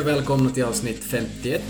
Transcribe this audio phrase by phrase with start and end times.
[0.00, 1.62] Hej och välkomna till avsnitt 51.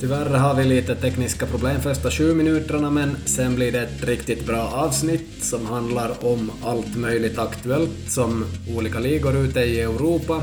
[0.00, 4.46] Tyvärr har vi lite tekniska problem första sju minuterna men sen blir det ett riktigt
[4.46, 8.44] bra avsnitt som handlar om allt möjligt aktuellt som
[8.76, 10.42] olika ligor ute i Europa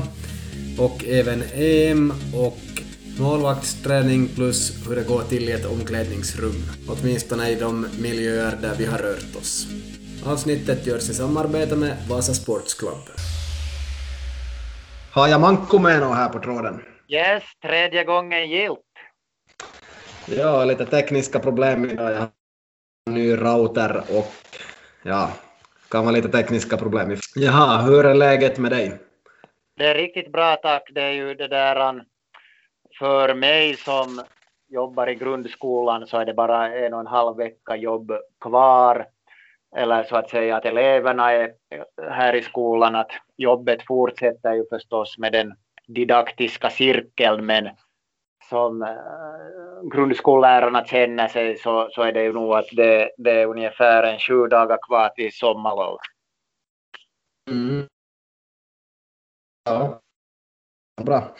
[0.78, 2.58] och även EM och
[3.18, 6.62] målvaktsträning plus hur det går till i ett omklädningsrum.
[6.88, 9.66] Åtminstone i de miljöer där vi har rört oss.
[10.24, 13.08] Avsnittet görs i samarbete med Vasa Sports Club.
[15.12, 16.80] Har jag Manko med här på tråden?
[17.10, 18.80] Yes, tredje gången gilt.
[20.26, 22.12] Ja, lite tekniska problem idag.
[22.12, 22.28] Jag har
[23.06, 24.32] en ny router och
[25.02, 25.30] ja,
[25.90, 27.16] kan vara lite tekniska problem.
[27.34, 28.92] Jaha, hur är läget med dig?
[29.76, 30.90] Det är riktigt bra tack.
[30.94, 32.04] Det är ju det där
[32.98, 34.22] för mig som
[34.68, 39.06] jobbar i grundskolan så är det bara en och en halv vecka jobb kvar.
[39.76, 41.52] Eller så att säga att eleverna är
[42.10, 45.54] här i skolan, att jobbet fortsätter ju förstås med den
[45.88, 47.68] didaktiska cirkeln men
[48.48, 53.46] som äh, grundskollärarna känner sig så, så är det ju nog att det, det är
[53.46, 55.98] ungefär en sju dagar kvar till sommarlov.
[57.50, 57.86] Mm.
[59.64, 60.00] Ja,
[61.02, 61.36] bra.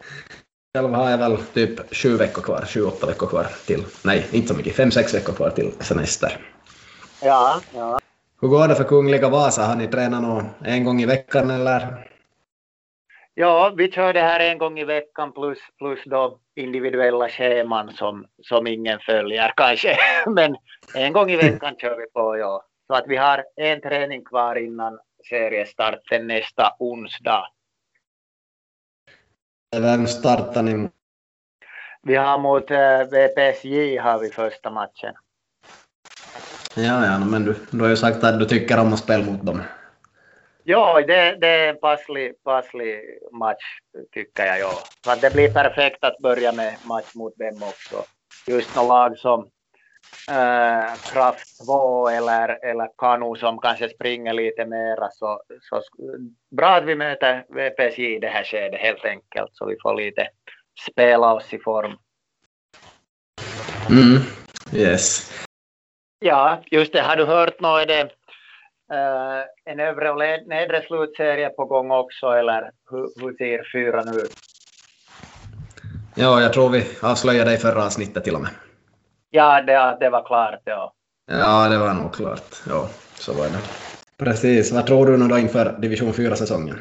[0.74, 4.48] Själv har jag väl typ sju veckor kvar, sju, åtta veckor kvar till, nej, inte
[4.48, 6.46] så mycket, fem, sex veckor kvar till semester.
[7.22, 8.00] Ja, ja.
[8.40, 9.62] Hur går det för Kungliga Vasa?
[9.62, 12.09] Har ni tränat någon en gång i veckan eller?
[13.40, 18.26] Ja, vi kör det här en gång i veckan plus, plus då individuella scheman som,
[18.42, 19.96] som ingen följer kanske.
[20.26, 20.56] Men
[20.94, 22.64] en gång i veckan kör vi på, ja.
[22.86, 27.46] Så att vi har en träning kvar innan seriestarten nästa onsdag.
[29.76, 30.88] Vem startar ni
[32.02, 35.14] Vi har mot eh, VPSJ har vi första matchen.
[36.74, 39.46] Ja, ja, men du, du har ju sagt att du tycker om att spela mot
[39.46, 39.62] dem.
[40.64, 43.00] Ja, det, det är en passlig, passlig
[43.32, 43.64] match
[44.14, 44.60] tycker jag.
[44.60, 44.82] Ja.
[45.04, 48.04] Så det blir perfekt att börja med match mot dem också.
[48.46, 49.40] Just något lag som
[50.30, 55.10] äh, Kraft 2 eller, eller Kanu som kanske springer lite mera.
[55.10, 55.82] Så, så
[56.50, 60.28] bra att vi möter VPSJ i det här skedet helt enkelt så vi får lite
[60.90, 61.96] spela oss i form.
[63.90, 64.22] Mm,
[64.74, 65.32] yes.
[66.18, 67.00] Ja, just det.
[67.00, 68.12] Har du hört något?
[68.92, 74.32] Uh, en övre och nedre slutserie på gång också, eller hur, hur ser fyran ut?
[76.14, 78.50] Ja, jag tror vi avslöjade i förra avsnittet till och med.
[79.30, 80.92] Ja, det, det var klart, ja.
[81.26, 82.54] Ja, det var nog klart.
[82.68, 83.60] Ja, så var det.
[84.24, 84.72] Precis.
[84.72, 86.76] Vad tror du nu då inför division 4-säsongen?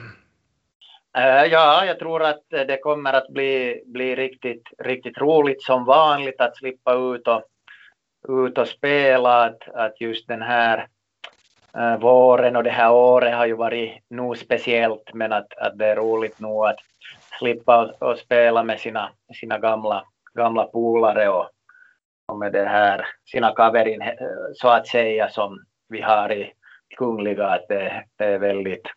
[1.17, 6.41] Uh, ja, jag tror att det kommer att bli, bli riktigt, riktigt roligt som vanligt
[6.41, 7.43] att slippa ut och
[8.27, 10.87] ut och spela, att, att just den här
[11.77, 15.85] Äh, våren och det här året har ju varit nog speciellt, men att, att det
[15.85, 16.79] är roligt nog att
[17.39, 19.09] slippa och, och spela med sina,
[19.39, 20.03] sina gamla,
[20.33, 21.49] gamla polare och,
[22.27, 24.17] och med det här, sina kaverin eh,
[24.53, 26.53] så att säga som vi har i
[26.97, 28.87] Kungliga, att det, det är väldigt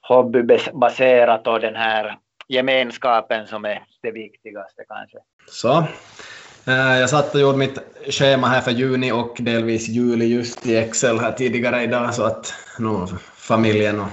[0.00, 2.18] hobbybaserat och den här
[2.48, 5.18] gemenskapen som är det viktigaste kanske.
[5.46, 5.84] Så,
[6.64, 7.78] Eh, jag satt och gjorde mitt
[8.08, 12.54] schema här för juni och delvis juli just i Excel här tidigare idag så att
[12.78, 14.08] nu familjen och,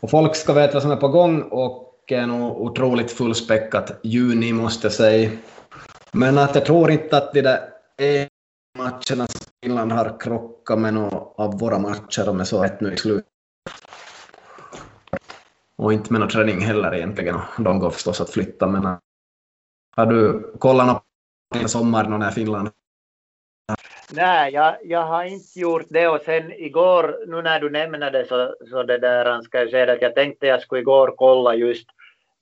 [0.00, 4.52] och folk ska veta vad som är på gång och är nog otroligt fullspäckat juni
[4.52, 5.30] måste jag säga.
[6.12, 7.58] Men att jag tror inte att de där
[8.78, 12.92] matcherna som Finland har krockat med några av våra matcher om jag så rätt nu
[12.92, 13.26] i slutet.
[15.76, 17.36] Och inte med någon träning heller egentligen.
[17.58, 18.96] De går förstås att flytta men
[19.96, 21.09] har du kollat något
[21.66, 22.70] sommaren och när Finland
[24.12, 28.26] Nej, jag, jag har inte gjort det och sen igår, nu när du nämnde det
[28.26, 31.86] så, så det där ska jag säga att jag tänkte jag skulle igår kolla just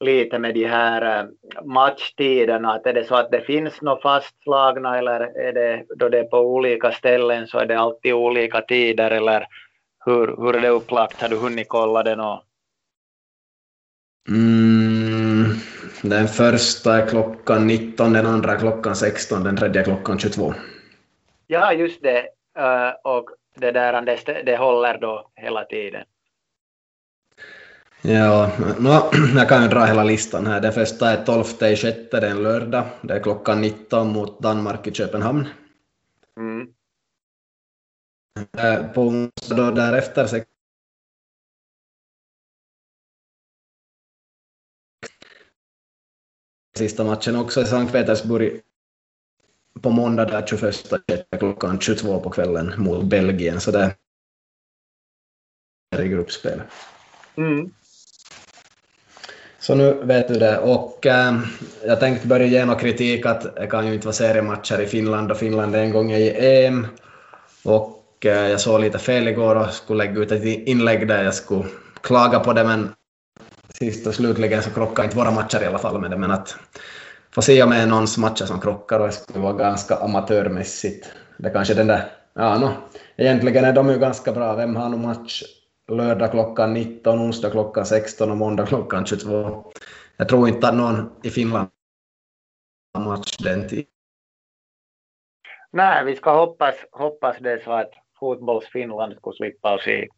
[0.00, 1.26] lite med de här äh,
[1.64, 6.19] matchtiderna, att är det så att det finns något fastslagna eller är det då det
[6.19, 9.46] är på olika ställen så är det alltid olika tider eller
[10.04, 11.22] hur, hur är det upplagt?
[11.22, 12.43] Har du hunnit kolla det nå?
[14.28, 14.98] Mm,
[16.03, 20.55] den första är klockan 19, den andra är klockan 16, den tredje är klockan 22.
[21.47, 22.23] Ja, just det.
[22.59, 26.05] Uh, och det där det, det håller då hela tiden.
[28.03, 28.89] Ja, no,
[29.37, 30.61] jag kan ju dra hela listan här.
[30.61, 32.85] Den första är 12 i sjätte, det är en lördag.
[33.03, 35.49] Det är klockan 19 mot Danmark i Köpenhamn.
[36.37, 36.69] Mm.
[38.59, 40.27] Eh, på onsdag därefter
[46.78, 48.60] sista matchen också i Sankt Petersburg
[49.82, 53.60] på måndag där 21 klockan 22 på kvällen mot Belgien.
[53.60, 53.94] Så det
[55.96, 56.62] är i gruppspel.
[57.36, 57.70] Mm.
[59.60, 60.58] Så nu vet du det.
[60.58, 61.40] Och äh,
[61.86, 65.30] jag tänkte börja ge någon kritik att det kan ju inte vara seriematcher i Finland
[65.30, 66.86] och Finland är en gång i EM.
[67.64, 71.34] Och äh, jag såg lite fel igår och skulle lägga ut ett inlägg där jag
[71.34, 71.64] skulle
[72.00, 72.94] klaga på det men
[73.78, 76.56] sist och slutligen så krockar inte våra matcher i alla fall med det men att
[77.30, 81.12] få se om det är någons matcher som krockar och det skulle vara ganska amatörmässigt.
[81.36, 82.70] Det kanske den där, ja no,
[83.16, 84.54] egentligen är de ju ganska bra.
[84.54, 85.42] Vem har någon match
[85.88, 89.72] lördag klockan 19, onsdag klockan 16 och måndag klockan 22.
[90.16, 91.69] Jag tror inte att någon i Finland
[92.94, 93.84] har match den tiden.
[95.70, 97.90] Nej, vi ska hoppas, hoppas det så att
[98.20, 100.08] fotbolls-Finland skulle slippa oss se.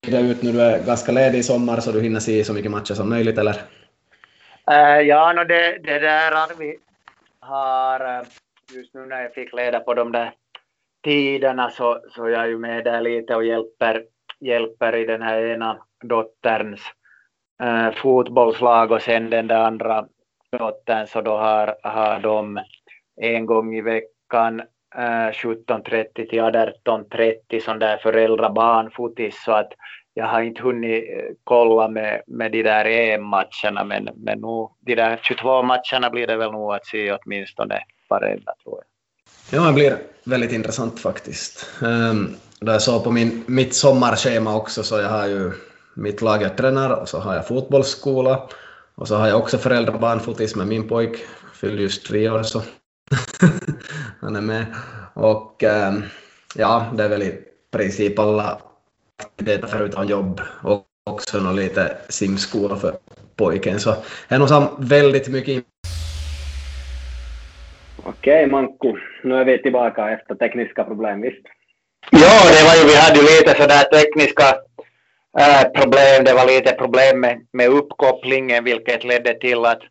[0.00, 2.70] Det ut nu, du är ganska ledig i sommar så du hinner se så mycket
[2.70, 3.54] matcher som möjligt, eller?
[4.70, 6.76] Uh, ja, no, det, det där vi
[7.40, 8.26] har, eh,
[8.74, 10.32] just nu när jag fick leda på de där
[11.04, 14.02] tiderna så, så jag är ju med där lite och hjälper
[14.40, 16.80] hjälper i den här ena dotterns
[17.62, 20.08] äh, fotbollslag och sen den där andra
[20.58, 22.60] dottern så då har, har de
[23.16, 24.62] en gång i veckan
[24.98, 29.72] Eh, 17.30 till 18.30 sån där föräldra-barn-fotis så att
[30.14, 34.94] jag har inte hunnit eh, kolla med, med de där EM-matcherna men, men nu, de
[34.94, 39.60] där 22 matcherna blir det väl nog att se åtminstone varenda tror jag.
[39.60, 41.70] Ja, det blir väldigt intressant faktiskt.
[41.82, 45.52] Um, då jag såg på min, mitt sommarschema också så jag har ju
[45.94, 48.48] mitt lag jag tränar och så har jag fotbollsskola
[48.94, 51.16] och så har jag också föräldrabarnfotis med min pojk,
[51.54, 52.62] fyller just tre år så
[54.20, 54.66] han är med.
[55.14, 56.02] Och um,
[56.54, 57.38] ja, det är väl i
[57.70, 58.60] princip alla
[59.22, 62.96] aktiviteter förutom jobb och också något lite simskola för
[63.36, 63.90] pojken så
[64.28, 64.48] det är nog
[64.78, 65.64] väldigt mycket
[68.08, 68.96] Okej, Manko.
[69.22, 71.46] Nu är vi tillbaka efter tekniska problem, visst?
[72.10, 74.48] Ja, det var ju, vi hade ju lite sådär tekniska
[75.38, 76.24] äh, problem.
[76.24, 79.82] Det var lite problem med, med uppkopplingen, vilket ledde till att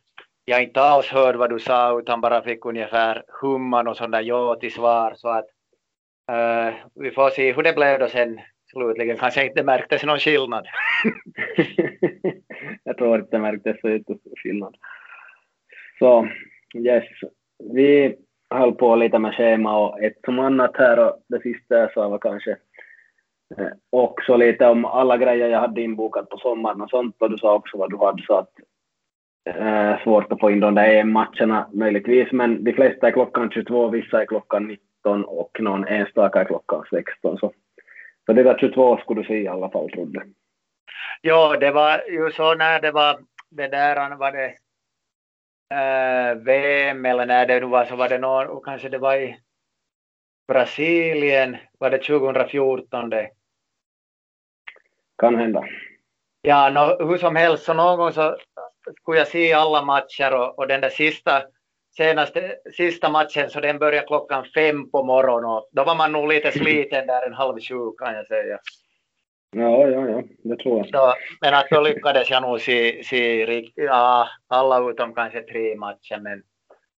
[0.46, 4.56] jag inte alls hörde vad du sa, utan bara fick ungefär humman och sådana ja
[4.56, 5.14] till svar.
[5.16, 5.48] Så att
[6.32, 8.40] uh, vi får se hur det blev då sen
[8.72, 9.18] slutligen.
[9.18, 10.68] Kanske inte märktes någon skillnad.
[12.84, 14.76] jag tror inte det märktes så jättestor skillnad.
[16.00, 16.28] Så,
[16.74, 17.04] yes
[17.74, 18.16] vi
[18.50, 22.10] höll på lite med schema och ett som annat här och det sista jag sa
[22.10, 22.52] var kanske
[23.58, 27.38] eh, också lite om alla grejer jag hade inbokat på sommaren och sånt och du
[27.38, 28.52] sa också vad du hade så att
[29.46, 33.90] eh, svårt att få in de där EM-matcherna möjligtvis men de flesta är klockan 22,
[33.90, 37.54] vissa är klockan 19 och någon enstaka är klockan 16 så,
[38.26, 40.22] så det där 22 skulle du se i alla fall trodde
[41.22, 43.20] Ja, det var ju så när det var
[43.50, 44.54] det där var det
[45.70, 49.38] äh, VM eller när det nu var så var det någon, kanske det var i
[50.48, 53.30] Brasilien, var det 2014 det?
[55.18, 55.64] Kan hända.
[56.42, 58.38] Ja, no, hur som helst, så någon gång så
[59.02, 61.44] skulle jag se alla matcher och, och den där sista,
[61.98, 66.28] senaste, sista matchen så den började klockan fem på morgonen och då var man nog
[66.28, 68.60] lite sliten där en halv sju kan jag säga.
[69.58, 70.90] Ja, ja, ja, det tror jag.
[70.90, 76.20] Så, men att då lyckades jag nog se, se ja, alla utom kanske tre matcher,
[76.22, 76.44] men,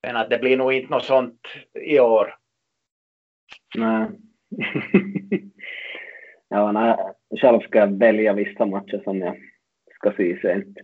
[0.03, 1.41] men att det blir nog inte något sånt
[1.75, 2.35] i år.
[3.75, 4.07] Nej.
[6.49, 6.97] ja, nej,
[7.41, 9.37] själv ska jag välja vissa matcher som jag
[9.95, 10.77] ska se sent.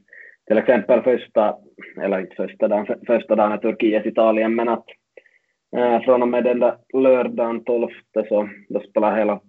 [0.47, 1.57] Till exempel första,
[2.03, 4.87] eller inte första dagen, första dagen Turkiet-Italien, men att
[5.77, 7.89] äh, från och med den där lördagen 12
[8.29, 9.41] så då spelar hela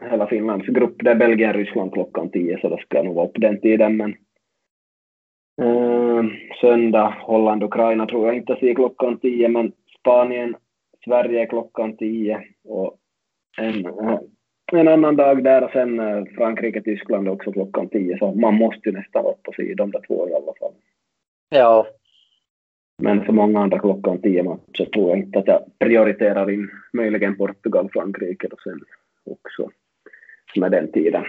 [0.00, 0.96] hela Finlands grupp.
[0.98, 3.96] Det är Belgien, Ryssland klockan 10 så då ska jag nog vara upp den tiden.
[3.96, 4.10] Men
[5.62, 6.24] eh,
[6.60, 10.56] söndag, Holland, Ukraina tror jag inte ser klockan 10 men Spanien,
[11.04, 12.96] Sverige klockan 10 och
[13.58, 13.86] en,
[14.78, 18.88] en annan dag där och sen eh, Frankrike, Tyskland också klockan 10 så man måste
[18.88, 20.72] ju nästan upp och se de där två i alla fall.
[21.48, 21.86] Ja.
[23.02, 27.36] Men för många andra klockan 10 matcher tror jag inte att jag prioriterar in möjligen
[27.36, 28.80] Portugal, Frankrike och sen
[29.24, 29.70] också
[30.56, 31.24] med den tiden.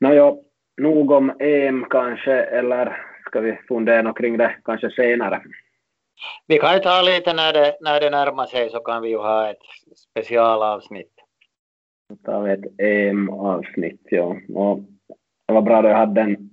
[0.00, 0.36] Nåja,
[0.80, 5.42] nog om EM kanske, eller ska vi fundera kring det kanske senare?
[6.46, 9.16] Vi kan ju ta lite när det, när det närmar sig så kan vi ju
[9.16, 9.62] ha ett
[10.10, 11.15] specialavsnitt.
[12.08, 14.36] Då vi ett EM-avsnitt, ja.
[14.54, 14.80] Och
[15.46, 16.50] det var bra att jag hade en,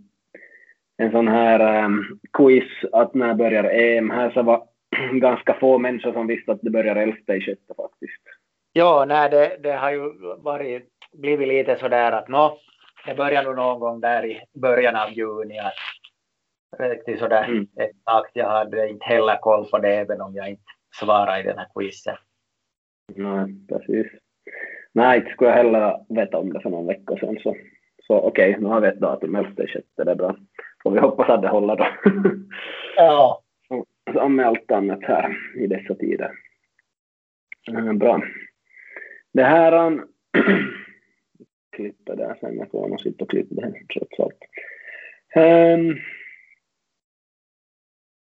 [0.98, 4.67] en sån här um, quiz att när börjar EM här så var
[5.13, 8.24] ganska få människor som visste att det börjar 11 i sjätte faktiskt.
[8.74, 12.57] Ja, nej, det, det har ju varit blivit lite sådär att nå,
[13.05, 15.60] det börjar nog någon gång där i början av juni.
[15.60, 15.74] Att
[16.79, 17.67] riktigt sådär mm.
[17.79, 20.63] exakt, jag hade inte heller koll på det även om jag inte
[21.00, 22.15] svarade i den här quizen.
[23.15, 24.22] Nej, precis.
[24.93, 27.38] Nej, inte skulle jag heller veta om det för någon vecka sedan.
[27.43, 27.55] Så,
[28.07, 30.35] så okej, okay, nu har vi ett datum, 11 sjätte, det är bra.
[30.83, 31.88] Får vi hoppas hade hållit då.
[32.97, 33.39] Ja.
[34.13, 36.31] Som med allt annat här i dessa tider.
[37.71, 38.21] Mm, bra.
[39.33, 39.71] Det här...
[39.71, 40.07] han
[41.75, 44.39] klipper där sen, jag får nog sitta och klippa det trots allt.
[45.35, 46.00] Um,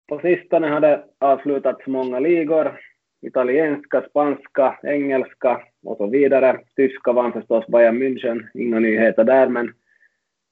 [0.07, 2.79] på sistone har det avslutats många ligor.
[3.21, 6.59] Italienska, spanska, engelska och så vidare.
[6.75, 9.73] Tyska vann förstås Bayern München, inga nyheter där, men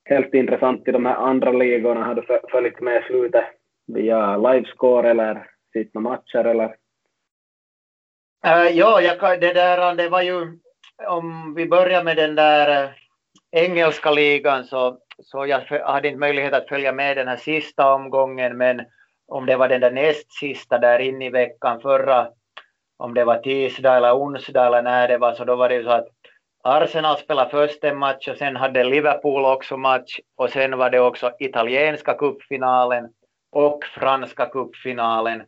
[0.06, 2.04] helt intressant i de här andra ligorna.
[2.04, 3.46] Har du följt med slutet
[3.88, 6.76] via livescore eller sett matcher eller?
[8.48, 10.60] Uh, ja, jag, det där det var ju,
[11.08, 12.90] om vi börjar med den där eh,
[13.52, 18.58] engelska ligan så, så jag hade inte möjlighet att följa med den här sista omgången,
[18.58, 18.82] men
[19.28, 22.28] om det var den där näst sista där inne i veckan förra,
[22.98, 25.84] om det var tisdag eller onsdag eller när det var, så då var det ju
[25.84, 26.08] så att
[26.64, 31.00] Arsenal spelade först en match och sen hade Liverpool också match och sen var det
[31.00, 33.10] också italienska cupfinalen
[33.52, 35.44] och franska cupfinalen.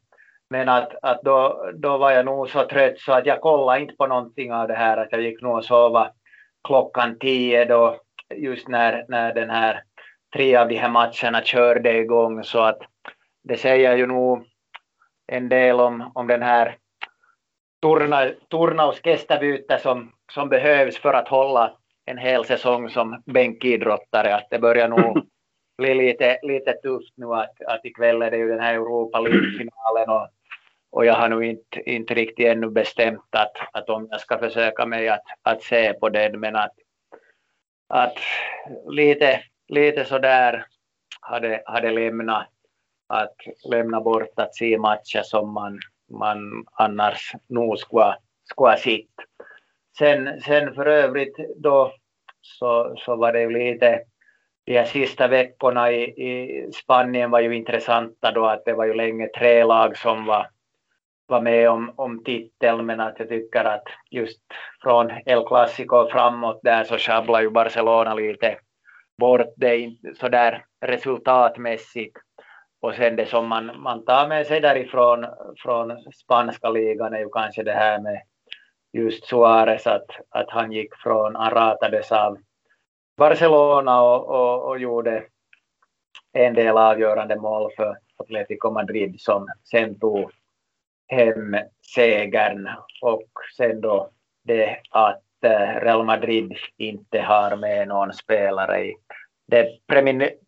[0.49, 3.95] Men att, att då, då var jag nog så trött så att jag kollade inte
[3.95, 6.11] på någonting av det här, att jag gick nog och sova
[6.67, 7.97] klockan tio då,
[8.35, 9.83] just när, när den här
[10.33, 12.79] tre av de här matcherna körde igång så att
[13.43, 14.45] det säger ju nog
[15.27, 16.77] en del om, om den här
[17.81, 18.17] turna,
[18.49, 24.35] turnauskestävyyttä som, som behövs för att hålla en hel säsong som bänkidrottare.
[24.35, 25.27] Att det börjar nog
[25.77, 30.09] bli lite, lite tufft nu att, att ikväll är det ju den här Europa League-finalen
[30.09, 30.27] och,
[30.91, 34.85] och jag har nog inte, inte riktigt ännu bestämt att, att om jag ska försöka
[34.85, 36.73] mig att, att se på den men att,
[37.87, 38.17] att
[38.87, 40.65] lite, lite sådär
[41.21, 42.47] hade, hade lämnat
[43.07, 49.15] att lämna bort att se matcher som man, man annars nog skulle, skulle ha sett.
[49.97, 51.93] Sen, sen för övrigt då
[52.41, 54.03] så, så var det ju lite
[54.65, 58.93] de här sista veckorna i, i Spanien var ju intressanta då att det var ju
[58.93, 60.47] länge tre lag som var,
[61.27, 64.41] var med om, om titeln men att jag tycker att just
[64.83, 68.57] från El Clasico framåt där så sjabblar ju Barcelona lite
[69.17, 72.17] bort det sådär resultatmässigt
[72.81, 75.25] och sen det som man, man tar med sig därifrån
[75.57, 78.21] från spanska ligan är ju kanske det här med
[78.93, 82.37] just Suarez, att, att han gick från, han ratades av
[83.17, 85.23] Barcelona och, och, och gjorde
[86.33, 90.31] en del avgörande mål för Atletico Madrid som sen tog
[91.07, 91.55] hem
[91.95, 92.69] segern.
[93.01, 94.09] Och sen då
[94.43, 98.95] det att eh, Real Madrid inte har med någon spelare i
[99.49, 99.87] det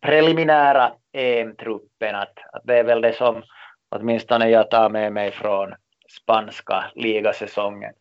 [0.00, 2.14] preliminära EM-truppen.
[2.14, 3.42] Att, att det är väl det som
[3.88, 5.74] åtminstone jag tar med mig från
[6.22, 7.92] spanska ligasäsongen.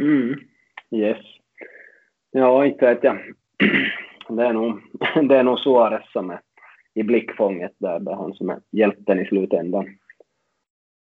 [0.00, 0.40] Mm.
[0.90, 1.18] Yes.
[2.30, 3.18] Ja, inte vet jag.
[4.28, 4.80] Det är nog,
[5.28, 6.40] det är nog Suarez som är
[6.94, 9.98] i blickfånget där, det är han som är hjälten i slutändan.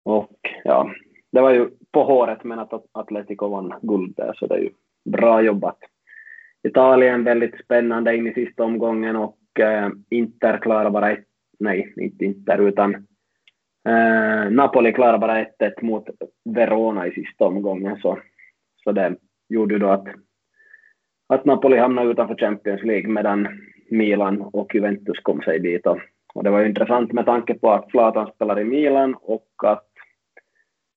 [0.04, 0.90] Och ja,
[1.32, 4.70] det var ju på håret men att Atletico vann guld där så det är ju
[5.04, 5.78] bra jobbat.
[6.62, 11.24] Italien väldigt spännande in i sista omgången och eh, Inter klarar bara ett,
[11.58, 12.94] nej, inte Inter utan
[13.88, 16.08] eh, Napoli klarar bara 1-1 mot
[16.44, 18.18] Verona i sista omgången så,
[18.84, 19.16] så det
[19.48, 20.06] gjorde ju då att,
[21.28, 23.48] att Napoli hamnade utanför Champions League medan
[23.90, 25.98] Milan och Juventus kom sig dit och,
[26.34, 29.88] och det var ju intressant med tanke på att Zlatan spelar i Milan och att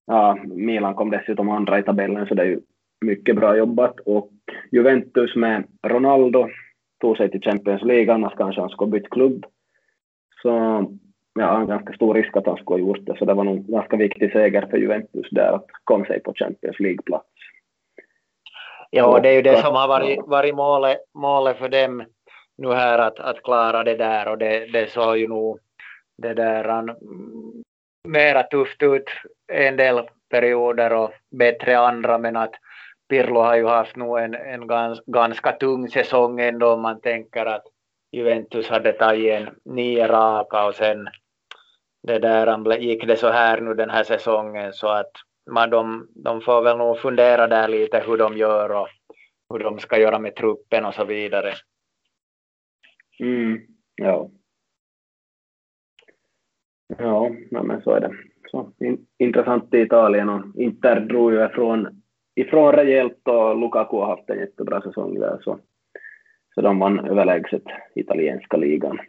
[0.08, 2.60] ja, Milan kom dessutom andra i tabellen så det är ju
[3.01, 4.32] mycket bra jobbat och
[4.72, 6.50] Juventus med Ronaldo
[7.01, 9.46] tog sig till Champions League, annars kanske han skulle bytt klubb.
[10.41, 10.50] Så
[11.34, 13.58] ja, en ganska stor risk att han skulle ha gjort det, så det var nog
[13.58, 17.27] en ganska viktig seger för Juventus där att komma sig på Champions League-plats.
[18.89, 22.03] Ja, det är ju det som har varit, varit målet, målet för dem
[22.58, 25.60] nu här att, att klara det där och det, det såg ju nog
[26.18, 26.96] det där han,
[28.08, 29.10] mera tufft ut
[29.53, 32.53] en del perioder och bättre andra men att
[33.10, 37.46] Pirlo har ju haft nog en, en gans, ganska tung säsong ändå om man tänker
[37.46, 37.63] att
[38.12, 41.08] Juventus hade tagit en nio raka och sen
[42.04, 45.12] det där gick det så här nu den här säsongen så att
[45.51, 48.88] man, de, de får väl nog fundera där lite hur de gör och
[49.50, 51.54] hur de ska göra med truppen och så vidare.
[53.20, 53.60] Mm,
[53.96, 54.30] ja.
[56.98, 58.16] Ja, men så är det.
[58.51, 61.99] Så, in, intressant i Italien och Inter drog ju ifrån
[62.41, 65.60] ifrån rejält och Lukaku har haft en jättebra säsong där så,
[66.55, 67.63] så de vann överlägset
[67.96, 69.00] italienska ligan.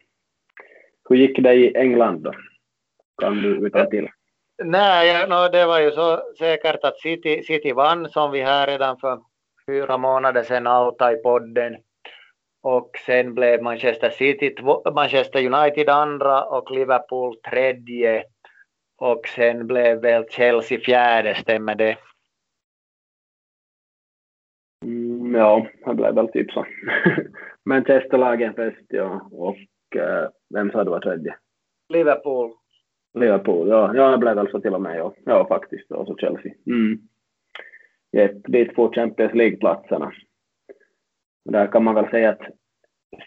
[1.08, 2.32] Hur gick det i England då?
[3.22, 4.08] Kan du utan till?
[4.64, 8.98] Nej, no, det var ju så säkert att City, City vann som vi här redan
[8.98, 9.20] för
[9.66, 11.76] fyra månader sedan outa i podden.
[12.62, 14.54] och sen blev Manchester City,
[14.94, 18.24] Manchester United andra och Liverpool tredje
[18.98, 21.96] och sen blev väl Chelsea fjärde, stämmer det?
[25.34, 26.66] Ja, det blev väl typ så.
[27.64, 29.56] Manchester-lagen först, ja, och
[29.96, 31.34] äh, vem sa du var tredje?
[31.88, 32.50] Liverpool.
[33.18, 36.16] Liverpool, ja, ja det blev väl så till och med, ja, ja faktiskt, och så
[36.16, 36.52] Chelsea.
[36.66, 36.98] Mm.
[38.16, 40.12] Ett dit for Champions League-platserna.
[41.44, 42.42] Där kan man väl säga att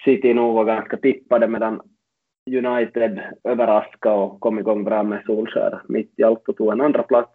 [0.06, 1.82] City nog var ganska tippade medan
[2.52, 7.04] United överraskade och kom igång bra med Solskär mitt i allt och tog en andra
[7.04, 7.34] plats.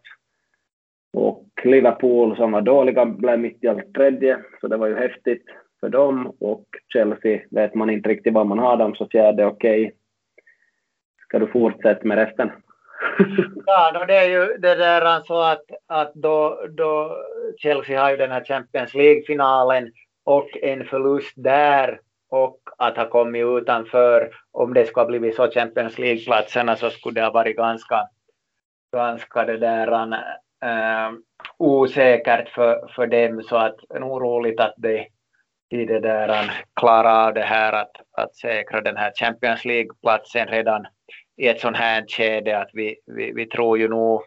[1.12, 5.44] Och Liverpool som var dåliga blev mitt i allt tredje, så det var ju häftigt
[5.80, 6.36] för dem.
[6.40, 9.86] Och Chelsea vet man inte riktigt vad man har dem, så fjärde okej.
[9.86, 9.96] Okay.
[11.28, 12.50] Ska du fortsätta med resten?
[13.66, 17.16] ja, det är ju det där alltså att, att då, då
[17.58, 19.92] Chelsea har ju den här Champions League-finalen
[20.24, 22.00] och en förlust där
[22.30, 27.20] och att ha kommit utanför, om det skulle ha blivit så Champions League-platserna så skulle
[27.20, 28.08] det ha varit ganska,
[28.92, 30.18] ganska det där, eh,
[30.60, 31.22] Ehm,
[31.56, 35.08] osäkert för, för dem, så att det är nog roligt att de,
[35.70, 36.50] de det där, eh,
[36.80, 40.86] klarar av det här att, att säkra den här Champions League-platsen redan
[41.36, 44.22] i ett sånt här skede att vi, vi, vi tror ju nog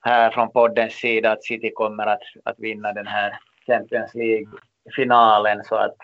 [0.00, 5.76] här från poddens sida att City kommer att, att vinna den här Champions League-finalen så
[5.76, 5.96] att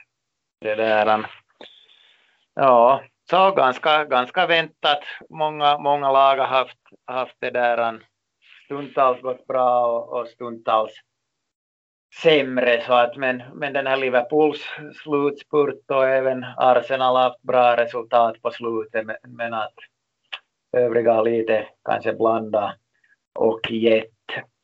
[0.61, 1.25] det där, eh,
[2.55, 5.01] ja, så ganska, ganska väntat.
[5.31, 7.93] Många, många lag har haft, haft det där eh,
[8.67, 10.93] stundtals gått bra och, och stundtals
[12.23, 12.83] sämre.
[12.87, 14.61] Så att, men, men den här Liverpools
[15.03, 19.07] slutspurt och även Arsenal har haft bra resultat på slutet.
[19.07, 19.75] Men, men att
[20.77, 22.75] övriga lite kanske blanda
[23.39, 24.11] och gett.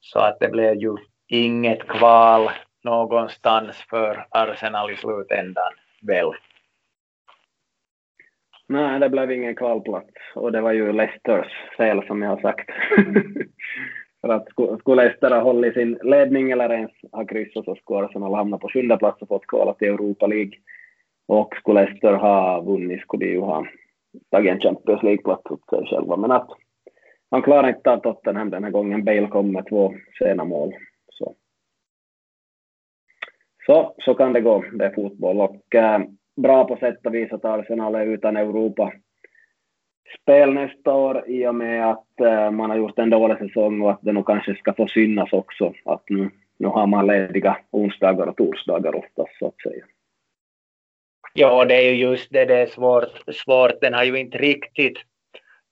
[0.00, 0.96] Så att det blev ju
[1.28, 2.50] inget kval
[2.84, 6.32] någonstans för Arsenal i slutändan väl.
[8.72, 12.70] Nej, det blev ingen kvalplats och det var ju Leicesters fel som jag har sagt.
[14.20, 14.48] För att
[14.80, 18.68] skulle Leicester ha hållit sin ledning eller ens ha kryssat så skulle Arsenal hamna på
[18.68, 20.52] sjunde plats och fått kvala till Europa League.
[21.28, 23.66] Och skulle Leicester ha vunnit skulle de ju ha
[24.30, 26.16] tagit en Champions League-plats åt sig själva.
[26.16, 26.48] Men att
[27.30, 29.04] man klarar inte av Tottenham den här gången.
[29.04, 30.74] Bale kom med två sena mål.
[31.08, 31.34] Så.
[33.66, 34.64] så, så kan det gå.
[34.72, 36.00] Det är fotboll och äh,
[36.36, 38.92] bra på sätt och vis att Arsenal är utan Europa
[40.22, 43.90] spel nästa år i och med att eh, man har gjort en dålig säsong och
[43.90, 48.26] att det nog kanske ska få synas också att nu, nu har man lediga onsdagar
[48.26, 49.84] och torsdagar oftast så att säga.
[51.34, 53.34] Ja, det är ju just det, det är svårt.
[53.34, 53.80] svårt.
[53.80, 54.98] Den har ju inte riktigt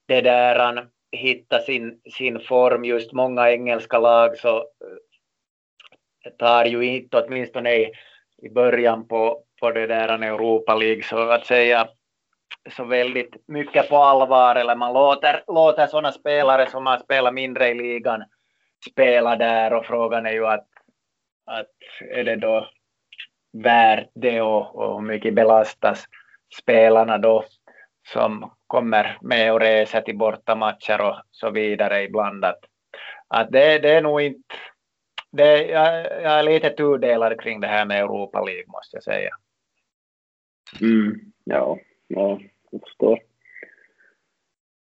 [0.07, 2.85] det där han hittar sin, sin form.
[2.85, 7.93] Just många engelska lag så eh, tar ju inte, åtminstone i,
[8.43, 11.89] i början på, på det där Europa League, så att säga
[12.77, 17.69] så väldigt mycket på allvar, eller man låter, låter sådana spelare som har spelat mindre
[17.69, 18.25] i ligan
[18.91, 20.67] spela där och frågan är ju att,
[21.47, 21.71] att
[22.11, 22.69] är det då
[23.53, 26.05] värt det och, och hur mycket belastas
[26.61, 27.45] spelarna då
[28.09, 32.45] som kommer med och reser till bortamatcher och så vidare ibland.
[32.45, 32.61] Att,
[33.29, 34.55] att det, det är nog inte...
[35.33, 39.31] Det, jag, jag är lite tudelad kring det här med Europa League måste jag säga.
[40.81, 42.41] Mm, ja, ja,
[42.71, 43.21] jag förstår.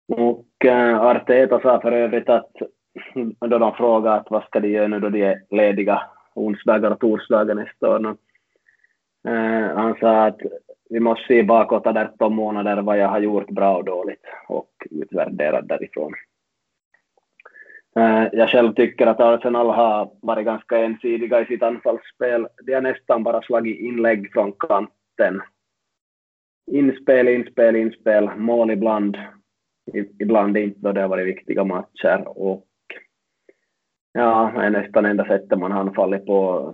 [0.07, 2.51] Och äh, Arteta sa för övrigt att
[3.39, 6.01] då de frågade att vad ska de göra nu då de är lediga
[6.33, 8.17] onsdagar och torsdagar nästa år.
[9.27, 10.39] Äh, han sa att
[10.89, 15.61] vi måste se bakåt 18 månader vad jag har gjort bra och dåligt och utvärdera
[15.61, 16.13] därifrån.
[17.97, 22.47] Eh, jag själv tycker att Arsenal har varit ganska ensidiga i sitt anfallsspel.
[22.63, 25.41] De har nästan bara slagit inlägg från kanten.
[26.71, 29.17] Inspel, inspel, inspel, mål ibland,
[30.19, 32.65] ibland inte då det har varit viktiga matcher och
[34.13, 36.73] ja, det är nästan enda sättet man har anfallit på.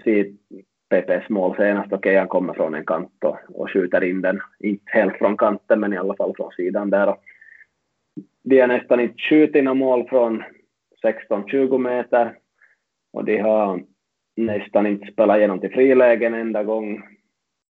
[0.90, 1.94] PPs mål senast.
[1.94, 5.38] Okej, okay, han kommer från en kant och, och skjuter in den, inte helt från
[5.38, 7.16] kanten, men i alla fall från sidan där.
[8.44, 10.44] De har nästan inte skjutit några mål från
[11.04, 12.38] 16-20 meter
[13.14, 13.82] och de har
[14.36, 17.04] nästan inte spelat igenom till frilägen enda gång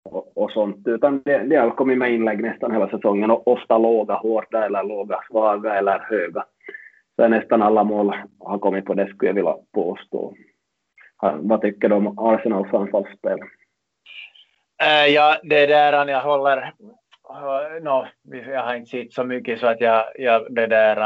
[0.04, 3.78] och, och sånt, utan de, de har kommit med inlägg nästan hela säsongen och ofta
[3.78, 6.44] låga, hårda eller låga, svaga eller höga.
[7.16, 10.34] Så nästan alla mål har kommit på det skulle jag vilja påstå.
[11.22, 13.38] Vad tycker du om Arsenals anfallsspel?
[14.82, 16.72] Äh, ja, det där jag håller...
[17.80, 18.06] No,
[18.52, 20.96] jag har inte sett så mycket så att jag, jag det där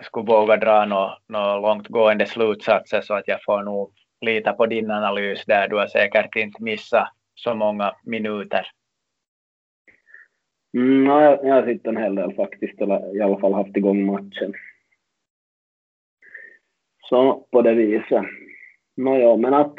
[0.00, 4.90] skulle våga dra några no långtgående slutsatser så att jag får nog lita på din
[4.90, 5.68] analys där.
[5.68, 8.66] Du har säkert inte missat så många minuter.
[10.76, 13.76] Mm, ja, jag, jag har sett en hel del faktiskt, eller i alla fall haft
[13.76, 14.54] igång matchen.
[17.08, 18.24] Så på det viset.
[18.96, 19.74] Nåja, men att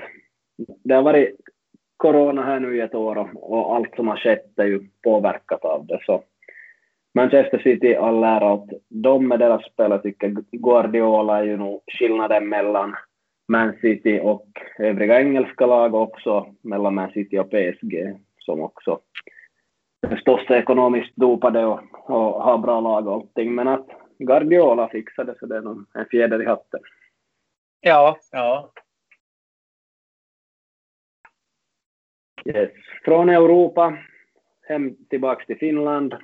[0.57, 1.35] det har varit
[1.97, 5.65] corona här nu i ett år och, och allt som har skett är ju påverkat
[5.65, 5.99] av det.
[6.05, 6.23] Så
[7.13, 9.91] Manchester City, all ära åt dem med deras spel.
[9.91, 12.95] Jag tycker Guardiola är ju nog skillnaden mellan
[13.47, 14.47] Man City och
[14.79, 18.99] övriga engelska lag också mellan Man City och PSG som också
[20.09, 23.55] förstås är ekonomiskt dopade och, och har bra lag och allting.
[23.55, 23.87] Men att
[24.19, 26.79] Guardiola fixade så det är nog en fjäder i hatten.
[27.81, 28.71] Ja, ja.
[32.45, 32.71] Yes.
[33.05, 33.97] Från Europa
[34.61, 36.15] hem tillbaks till Finland.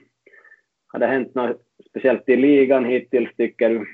[0.91, 3.85] Har det hänt något speciellt i ligan hittills tycker du?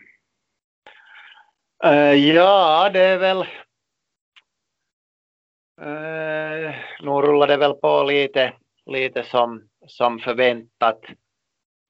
[1.85, 3.45] Uh, ja, det är väl...
[5.81, 8.53] Eh, uh, nu rullar det väl på lite,
[8.85, 10.99] lite som, som förväntat.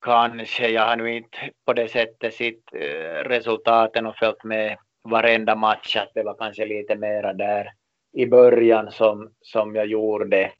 [0.04, 0.68] Kanske.
[0.68, 5.96] Jag har nu inte på det sättet sett uh, resultaten och följt med varenda match.
[5.96, 7.72] Att det var kanske lite mera där
[8.12, 10.52] i början som, som jag gjorde,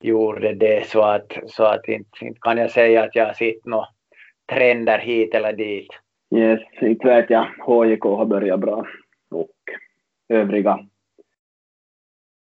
[0.00, 0.88] gjorde det.
[0.88, 3.86] Så att, så att inte, inte kan jag säga att jag har sett några
[4.52, 5.88] trender hit eller dit.
[6.34, 7.46] Yes, inte vet jag.
[7.66, 8.86] HJK har börjat bra
[9.30, 9.54] och
[10.28, 10.88] övriga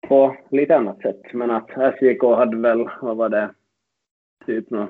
[0.08, 1.20] på lite annat sätt.
[1.32, 3.54] Men att SJK hade väl, vad var det,
[4.46, 4.88] typ nå,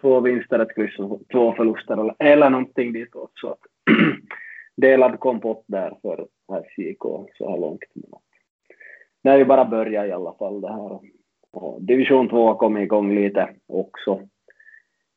[0.00, 3.30] två vinster, ett kryss och två förluster eller, eller någonting ditåt.
[3.34, 3.58] Så att
[4.76, 7.02] delad kompott där för SJK
[7.38, 7.80] så här långt.
[9.22, 11.00] det är ju bara börja i alla fall det här.
[11.58, 14.20] Och division 2 har kommit igång lite också.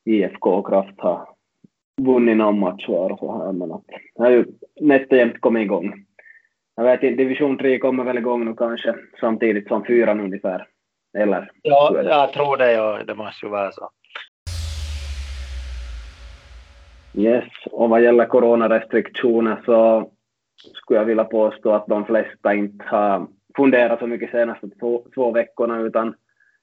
[0.05, 1.29] IFK och Kraft har
[2.01, 3.83] vunnit någon match var och så här, men att
[4.15, 4.45] det har ju
[4.81, 5.93] nästan jämt kommit igång.
[6.75, 10.67] Jag vet inte, division 3 kommer väl igång nu kanske samtidigt som fyran ungefär,
[11.17, 11.51] eller?
[11.61, 13.89] Ja, jag tror det, ja, det måste ju vara så.
[17.13, 20.09] Yes, och vad gäller coronarestriktioner så
[20.55, 25.31] skulle jag vilja påstå att de flesta inte har funderat så mycket senaste två, två
[25.31, 26.15] veckorna utan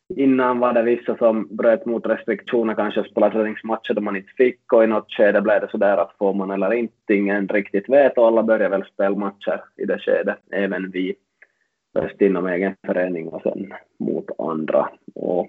[0.09, 4.73] innan var det vissa som bröt mot restriktioner, kanske spelade träningsmatcher då man inte fick
[4.73, 8.19] och i något skede blev det sådär att får man eller inte, ingen riktigt vet
[8.19, 11.15] och alla börjar väl spela matcher i det skedet, även vi.
[11.99, 14.89] Först inom egen förening och sen mot andra.
[15.15, 15.49] Och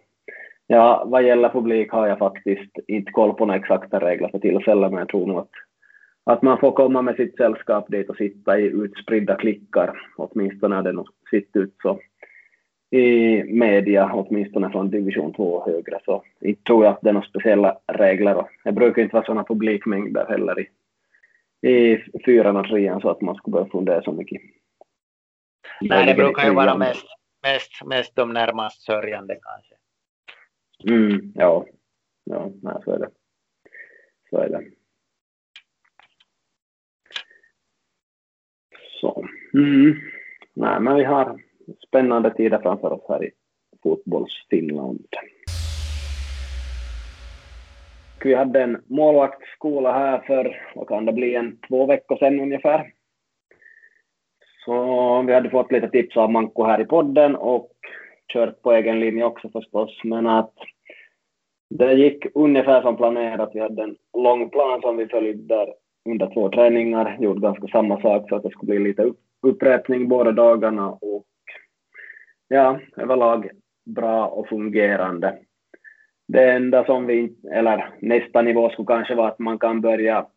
[0.67, 4.91] ja, vad gäller publik har jag faktiskt inte koll på några exakta regler för tillfället,
[4.91, 5.51] men jag tror nog att,
[6.23, 10.83] att man får komma med sitt sällskap dit och sitta i utspridda klickar, åtminstone har
[10.83, 11.99] det nog sett ut så
[12.89, 17.13] i media, åtminstone från division 2 och högre, så inte tror jag att det är
[17.13, 18.45] några speciella regler.
[18.63, 20.69] Det brukar inte vara sådana publikmängder heller i,
[21.69, 24.41] i fyran och trean så att man skulle behöva fundera så mycket.
[25.81, 27.05] Nej, det brukar ju vara mest,
[27.43, 29.75] mest, mest de närmast sörjande kanske.
[30.93, 31.65] Mm, ja,
[32.23, 33.09] ja nej, så är det.
[34.29, 34.63] Så är det.
[39.01, 39.27] Så.
[39.53, 39.95] Mm.
[40.53, 41.39] Nej, men vi har
[41.87, 43.31] spännande tider framför oss här i
[43.83, 45.07] fotbolls-Finland.
[48.23, 52.91] Vi hade en målvaktsskola här för, vad kan det bli, en två veckor sedan ungefär.
[54.65, 57.71] Så vi hade fått lite tips av Manko här i podden och
[58.33, 60.53] kört på egen linje också förstås, men att
[61.69, 63.51] det gick ungefär som planerat.
[63.53, 65.73] Vi hade en lång plan som vi följde där
[66.09, 70.31] under två träningar, gjorde ganska samma sak så att det skulle bli lite upprepning båda
[70.31, 71.25] dagarna och
[72.47, 73.49] ja, överlag
[73.85, 75.37] bra och fungerande.
[76.27, 80.27] Det enda som vi, eller nästa nivå skulle kanske vara att man kan börja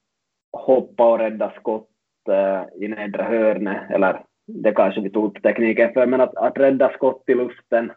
[0.53, 1.89] hoppa och rädda skott
[2.29, 6.59] eh, i nedre hörnet, eller det kanske vi tog upp tekniken för, men att, att
[6.59, 7.93] rädda skott i luften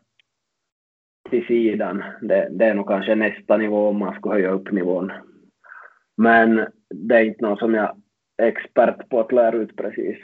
[1.30, 5.12] till sidan, det, det är nog kanske nästa nivå om man skulle höja upp nivån.
[6.18, 7.98] Men det är inte något som jag
[8.38, 10.18] är expert på att lära ut precis.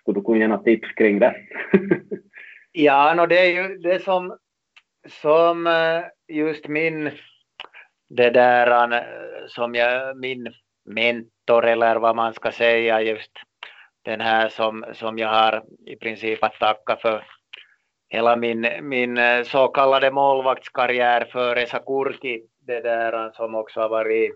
[0.00, 1.34] Skulle du kunna ge några tips kring det?
[2.72, 4.38] Ja, no, det är ju det som,
[5.08, 7.10] som eh, just min,
[8.08, 10.54] det där eh, som jag, min
[10.84, 13.32] mentor eller vad man ska säga, just
[14.02, 17.24] den här som, som jag har i princip att tacka för
[18.08, 23.88] hela min, min eh, så kallade målvaktskarriär för Esa Kurki, det där som också har
[23.88, 24.32] varit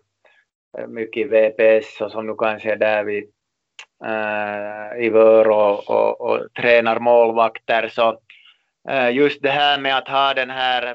[0.89, 3.31] mycket i VPS och som nu kanske är där vid
[4.05, 8.19] äh, i Vör och, och, och tränar målvakter så
[8.89, 10.95] äh, just det här med att ha den här eh,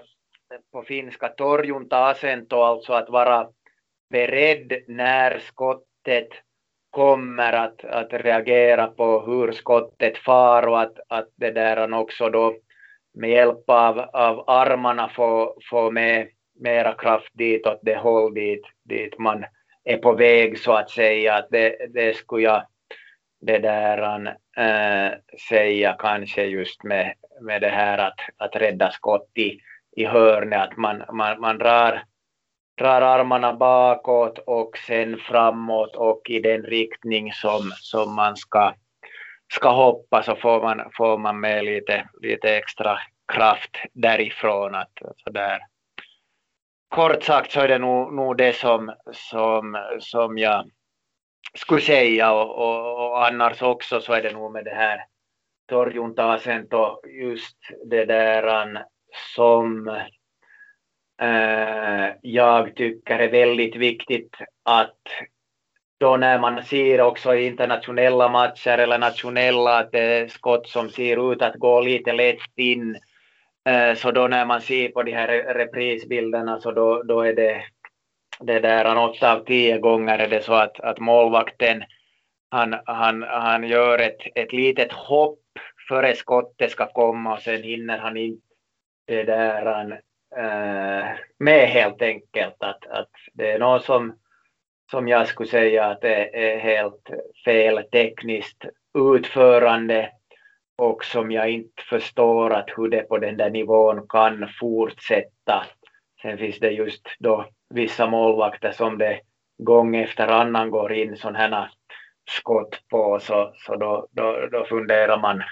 [0.72, 3.48] på finska torjunta asento, alltså att vara
[4.10, 6.30] beredd när skottet
[6.90, 12.56] kommer att, att reagera på hur skottet far och att, att det där också då
[13.14, 16.28] med hjälp av, av armarna få, få med
[16.60, 19.46] mera kraft ditåt det håll dit, dit man
[19.84, 21.36] är på väg så att säga.
[21.36, 22.64] Att det, det skulle jag
[23.42, 25.14] det där äh, eh,
[25.50, 29.60] säga kanske just med, med det här att, att rädda skott i,
[29.96, 32.04] i hörnet, att man, man, man drar,
[32.78, 38.74] drar armarna bakåt och sen framåt och i den riktning som, som man ska,
[39.54, 43.00] ska hoppa så får man, får man med lite, lite extra
[43.34, 44.76] kraft därifrån.
[44.76, 45.60] Att, så där.
[46.90, 50.70] Kort sagt så är det nog, nog det som, som, som jag
[51.54, 55.06] skulle säga och, och, och, annars också så är det nog med det här
[55.70, 58.84] torjuntasen och just det där
[59.36, 59.88] som
[61.22, 64.98] äh, jag tycker är väldigt viktigt att
[66.00, 70.90] då när man ser också i internationella matcher eller nationella att det är skott som
[70.90, 72.98] ser ut att gå lite lätt in
[73.70, 77.64] äh, så då när man ser på de här reprisbilderna så då, då är det
[78.40, 81.84] det där åtta av tio gånger är det så att, att målvakten
[82.50, 85.40] han, han, han gör ett, ett litet hopp
[85.88, 88.44] före skottet ska komma och sen hinner han inte
[89.08, 89.92] det där han,
[90.46, 91.08] äh,
[91.40, 92.56] med helt enkelt.
[92.60, 94.20] Att, att det är något som,
[94.92, 97.10] som jag skulle säga att det är helt
[97.46, 98.66] fel tekniskt
[98.98, 100.12] utförande
[100.78, 105.66] och som jag inte förstår att hur det på den där nivån kan fortsätta.
[106.22, 109.20] Sen finns det just då vissa målvakter som det
[109.58, 111.72] gång efter annan går in sådana här
[112.30, 115.44] skott på så, så då, då, då funderar man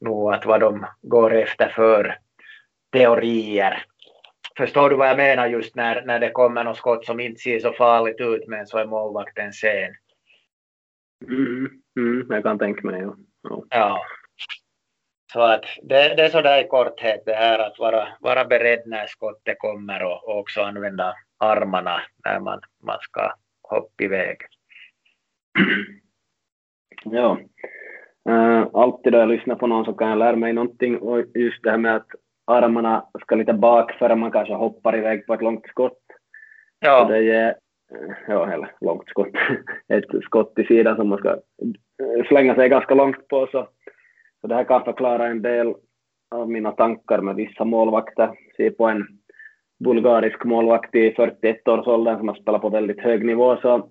[0.00, 2.18] nog att vad de går efter för
[2.92, 3.84] teorier.
[4.56, 7.58] Förstår du vad jag menar just när, när det kommer något skott som inte ser
[7.58, 9.94] så farligt ut men så är målvakten sen?
[11.28, 13.02] Mm, mm, jag kan tänka mig.
[13.42, 13.64] Ja.
[13.70, 14.00] ja.
[15.32, 19.06] Så att det, det är sådär i korthet det här att vara, vara beredd när
[19.06, 24.36] skottet kommer och, och också använda armarna när man, man ska hoppa iväg.
[27.04, 27.38] Ja,
[28.28, 31.62] uh, alltid då jag lyssnar på någon så kan jag lära mig någonting och just
[31.62, 32.08] det här med att
[32.44, 36.02] armarna ska lite bak före man kanske hoppar iväg på ett långt skott.
[36.80, 37.04] Ja.
[37.06, 37.54] Så det ger,
[38.28, 39.28] ja, eller långt skott,
[39.88, 41.36] ett skott i sidan som man ska
[42.28, 43.68] slänga sig ganska långt på så,
[44.40, 45.74] så det här kan förklara en del
[46.30, 48.30] av mina tankar med vissa målvakter.
[48.56, 49.19] Se på en
[49.80, 53.88] bulgarisk målvakt i 41-årsåldern som har spelat på väldigt hög nivå så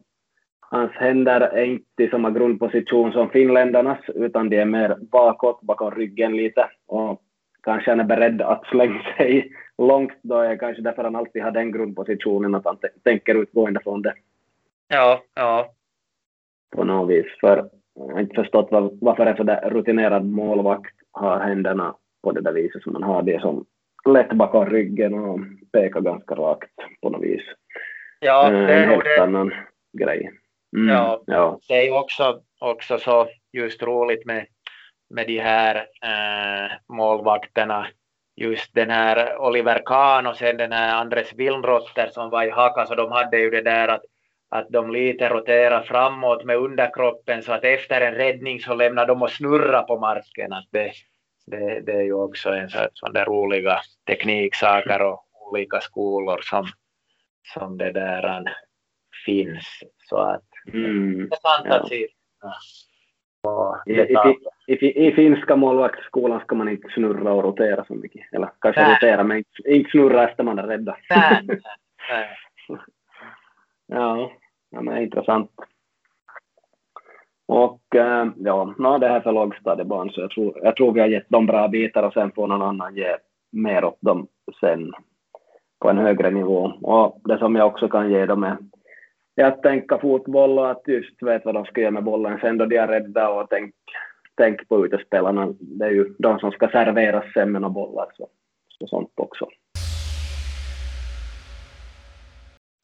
[0.59, 5.91] hans händer är inte i samma grundposition som finländarnas utan de är mer bakåt, bakom
[5.91, 7.21] ryggen lite och
[7.63, 11.51] kanske han är beredd att slänga sig långt då är kanske därför han alltid har
[11.51, 14.13] den grundpositionen att han tänker utgående från det.
[14.87, 15.71] Ja, ja.
[16.75, 17.25] På något vis.
[17.41, 22.41] För jag har inte förstått var, varför en sådär rutinerad målvakt har händerna på det
[22.41, 23.65] där viset som man har det som
[24.05, 25.39] lätt bakom ryggen och
[25.73, 27.41] pekar ganska rakt på något vis.
[28.19, 29.23] Ja, eh, det är en helt det.
[29.23, 29.53] annan
[29.97, 30.31] grej.
[30.77, 34.45] Mm, ja, ja, det är ju också, också så just roligt med,
[35.09, 37.87] med de här äh, målvakterna.
[38.35, 42.85] Just den här Oliver Kahn och sen den här Andres Wilmrotter som var i Haka,
[42.85, 44.01] så de hade ju det där att,
[44.49, 49.21] att de lite roterar framåt med underkroppen så att efter en räddning så lämnar de
[49.21, 50.53] och snurra på marken.
[50.53, 50.91] Att det,
[51.49, 56.65] det, det är ju också en sån där roliga tekniksaker och olika skolor som,
[57.53, 58.43] som det där
[59.25, 59.83] finns.
[60.09, 61.79] Så att mm, det är sant ja.
[61.79, 62.07] att se.
[63.85, 68.33] I, i, i, i, finska målvaktsskolan ska man inte snurra och rotera så mycket.
[68.33, 68.95] Eller kanske Nej.
[68.95, 70.95] rotera men inte, inte snurra efter man är räddad.
[71.09, 71.41] Nej,
[72.09, 72.37] nej.
[73.87, 74.31] ja,
[74.69, 75.51] ja men intressant.
[77.49, 81.07] Och eh, ja, no, det här för lågstadiebarn så jag tror, jag tror vi har
[81.07, 83.15] gett dem bra bitar och sen får någon annan ge
[83.51, 84.27] mer åt dem
[84.59, 84.91] sen
[85.79, 86.71] på en högre nivå.
[86.81, 88.57] Och det som jag också kan ge dem är,
[89.35, 92.57] är att tänka fotboll och att just vet vad de ska göra med bollen sen
[92.57, 93.73] då de är rädda och tänk,
[94.35, 95.53] tänk på utespelarna.
[95.59, 98.27] Det är ju de som ska serveras sen med några bollar så, alltså.
[98.79, 99.47] så sånt också.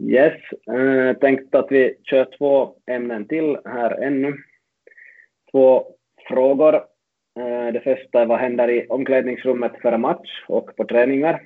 [0.04, 4.34] Yes, eh, tänkte att vi kör två ämnen till här ännu.
[5.56, 5.86] Två
[6.28, 6.76] frågor.
[7.40, 11.42] Eh, det första är vad händer i omklädningsrummet före match och på träningar?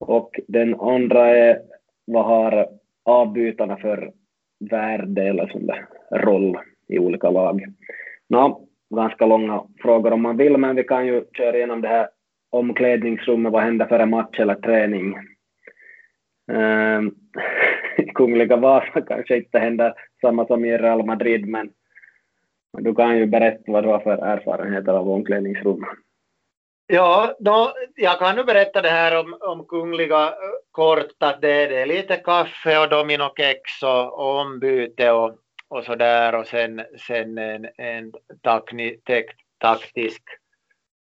[0.00, 1.62] Och den andra är
[2.04, 2.68] vad har
[3.04, 4.12] avbytarna för
[4.70, 7.64] värde eller sån där roll i olika lag?
[8.28, 12.08] Nå, ganska långa frågor om man vill, men vi kan ju köra igenom det här
[12.50, 15.14] omklädningsrummet, vad händer före match eller träning?
[16.52, 17.14] Um,
[18.14, 21.70] Kungliga Vasa kanske inte händer samma som i Real Madrid, men
[22.78, 25.84] du kan ju berätta vad du har för erfarenheter av omklädningsrum.
[26.86, 30.32] Ja, då, jag kan nu berätta det här om, om Kungliga eh,
[30.70, 35.36] kort, att det, det är lite kaffe och dominokex och, och ombyte och,
[35.68, 39.26] och så där och sen, sen en, en takni, tek,
[39.58, 40.22] taktisk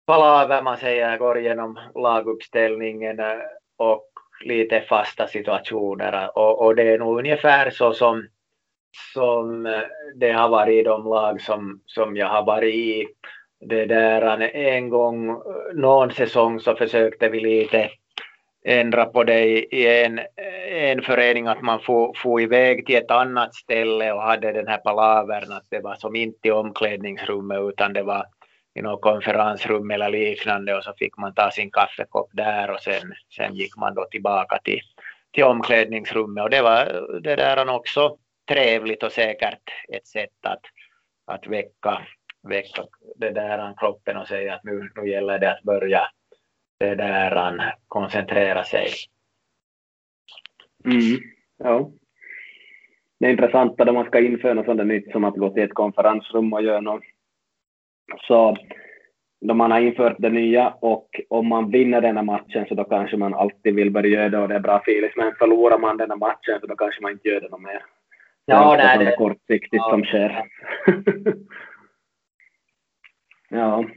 [0.05, 3.39] palaver man säger går igenom laguppställningen eh,
[3.77, 4.09] och
[4.45, 8.27] lite fasta situationer och, och det är nog ungefär så som,
[9.13, 9.81] som eh,
[10.15, 13.07] det har varit i de lag som, som jag har varit i.
[13.59, 15.35] Det där, en gång, eh,
[15.73, 17.89] någon säsong så försökte vi lite
[18.65, 23.11] ändra på det i en, eh, en förening att man får, får iväg till ett
[23.11, 27.93] annat ställe och hade den här palavern att det var som inte i omklädningsrummet utan
[27.93, 28.25] det var
[28.75, 33.13] i något konferensrum eller liknande och så fick man ta sin kaffekopp där och sen,
[33.35, 34.81] sen gick man då tillbaka till,
[35.31, 40.61] till omklädningsrummet och det var det där också trevligt och säkert ett sätt att,
[41.25, 42.01] att väcka,
[42.47, 42.83] väcka
[43.15, 46.01] det där kroppen och säga att nu, nu gäller det att börja
[46.79, 48.87] det där koncentrera sig.
[50.85, 51.19] Mm,
[51.57, 51.91] ja.
[53.19, 55.73] Det är intressant att man ska införa något sånt nytt som att gå till ett
[55.73, 57.03] konferensrum och göra något
[58.21, 58.57] så
[59.41, 62.83] då man har infört det nya och om man vinner den här matchen så då
[62.83, 65.09] kanske man alltid vill börja göra det och det är bra feeling.
[65.15, 67.85] Men förlorar man den här matchen så då kanske man inte gör det något mer.
[68.45, 69.15] Ja, det är det.
[69.15, 69.89] kortsiktigt ja.
[69.89, 70.43] som sker.
[73.49, 73.85] ja.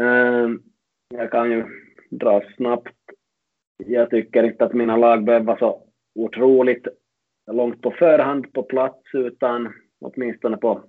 [0.00, 0.62] Um,
[1.08, 1.64] jag kan ju
[2.10, 2.94] dra snabbt.
[3.76, 5.82] Jag tycker inte att mina lag behöver vara så
[6.14, 6.86] otroligt
[7.50, 10.84] långt på förhand på plats utan åtminstone på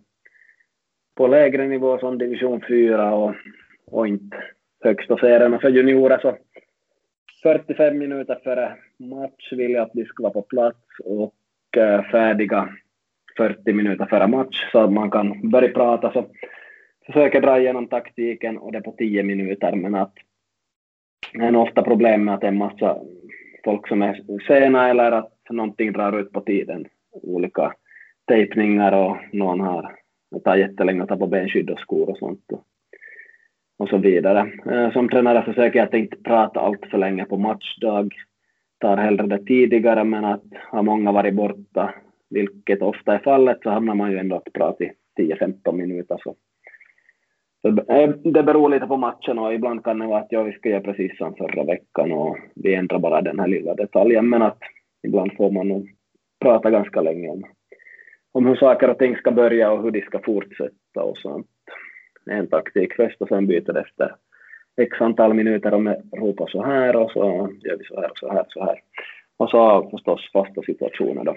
[1.16, 3.36] på lägre nivå som division 4 och,
[3.86, 4.44] och inte
[4.84, 6.38] högsta serierna för juniorer så
[7.44, 11.34] 45 minuter före match vill jag att de ska vara på plats och
[11.78, 12.70] Eh, färdiga
[13.38, 16.26] 40 minuter före match så att man kan börja prata så
[17.06, 20.14] försöker dra igenom taktiken och det på 10 minuter men att
[21.34, 22.98] det är ofta problem med att det är en massa
[23.64, 26.86] folk som är sena eller att någonting drar ut på tiden.
[27.12, 27.74] Olika
[28.28, 29.96] tejpningar och någon har
[30.32, 32.64] det tar jättelänge att ta på benskydd och skor och sånt och,
[33.78, 34.52] och så vidare.
[34.72, 38.14] Eh, som tränare försöker jag att inte prata allt för länge på matchdag.
[38.80, 41.94] Tar hellre det tidigare men att har många varit borta,
[42.30, 46.18] vilket ofta är fallet, så hamnar man ju ändå att prata i 10-15 minuter.
[46.24, 46.36] Så.
[47.94, 50.70] Eh, det beror lite på matchen och ibland kan det vara att ja, vi ska
[50.70, 54.60] göra precis som förra veckan och vi ändrar bara den här lilla detaljen men att
[55.08, 55.90] ibland får man nog
[56.40, 57.44] prata ganska länge om
[58.32, 61.48] om hur saker och ting ska börja och hur de ska fortsätta och sånt.
[62.26, 64.16] En taktik först och sen byter det efter
[64.80, 68.32] x antal minuter och ropar så här och så gör vi så här och så
[68.32, 68.80] här och så här.
[69.38, 71.36] Och så förstås fasta situationer då.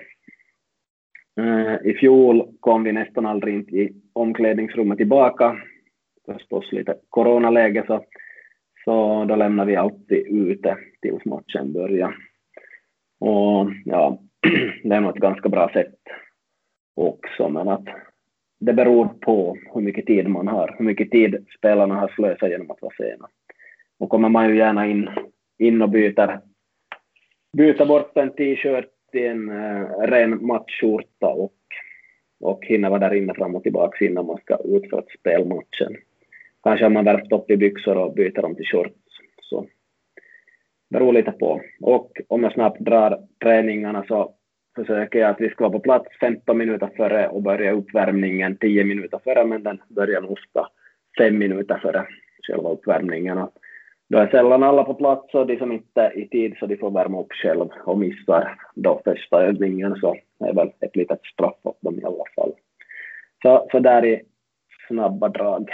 [1.85, 5.57] I fjol kom vi nästan aldrig in i omklädningsrummet tillbaka.
[6.27, 8.05] Förstås lite coronaläge så,
[8.85, 12.17] så då lämnar vi alltid ute tills matchen börjar.
[13.21, 14.19] Och ja,
[14.83, 15.99] det är nog ett ganska bra sätt
[16.97, 17.89] också, men att
[18.65, 22.71] det beror på hur mycket tid man har, hur mycket tid spelarna har slösat genom
[22.71, 23.29] att vara sena.
[23.99, 25.11] Och kommer man ju gärna in,
[25.59, 26.41] in och byter,
[27.57, 31.55] byter bort en t-shirt till en uh, ren matchskjorta och,
[32.41, 35.97] och hinner vara där inne fram och tillbaka innan man ska utföra spelmatchen.
[36.63, 38.95] Kanske har man värpt upp i byxor och byter dem till shorts.
[39.41, 39.61] Så
[40.91, 41.61] det beror lite på.
[41.81, 44.35] Och om jag snabbt drar träningarna så
[44.75, 48.85] försöker jag att vi ska vara på plats 15 minuter före och börja uppvärmningen 10
[48.85, 50.69] minuter före, men den börjar nog ofta
[51.19, 52.07] 5 minuter före
[52.47, 53.39] själva uppvärmningen.
[53.39, 53.53] Och
[54.09, 56.77] då är sällan alla på plats och de som inte är i tid så de
[56.77, 61.25] får värma upp själv och missar då första övningen så det är väl ett litet
[61.25, 62.53] straff åt dem i alla fall.
[63.43, 64.23] Så, så där i
[64.89, 65.71] snabba drag.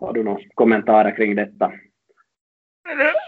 [0.00, 1.72] Har du några kommentarer kring detta?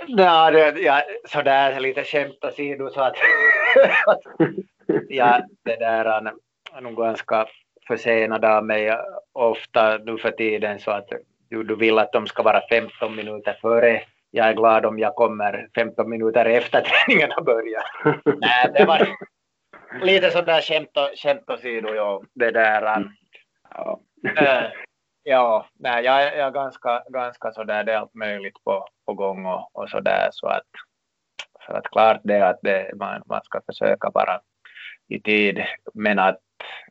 [0.09, 3.17] Nej, det, ja, sådär lite skämt åsido så att,
[5.09, 6.05] ja, det där
[6.75, 7.47] är nog ganska
[7.87, 8.99] försenad av mig
[9.33, 11.09] ofta nu för tiden så att
[11.49, 14.03] du, du vill att de ska vara 15 minuter före.
[14.31, 17.85] Jag är glad om jag kommer 15 minuter efter träningen har börjat.
[18.41, 19.09] Nej, det var
[20.03, 20.61] lite sådär
[21.17, 23.05] skämt åsido, ja, det där.
[23.71, 24.01] Ja.
[25.27, 29.15] Ja, nej, jag, är, jag är ganska, ganska sådär, det är allt möjligt på, på
[29.15, 30.67] gång och, och sådär så att,
[31.67, 34.41] så att klart det att det, man, man ska försöka vara
[35.09, 35.65] i tid
[35.95, 36.41] men att,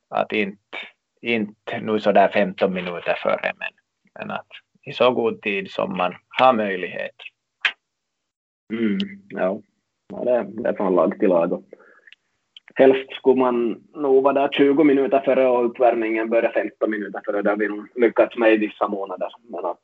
[0.09, 0.77] att inte,
[1.21, 3.71] inte nu sådär 15 minuter före men,
[4.19, 4.47] men att
[4.81, 7.15] i så god tid som man har möjlighet.
[8.73, 8.97] Mm,
[9.29, 9.61] ja,
[10.07, 11.63] ja det, det är från lag till lag
[12.75, 17.41] helst skulle man nog vara där 20 minuter före och uppvärmningen börjar 15 minuter före.
[17.41, 19.79] Det har vi nog lyckats med i vissa månader, men att